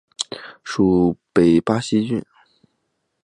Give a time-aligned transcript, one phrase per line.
[0.63, 2.25] 属北巴西郡。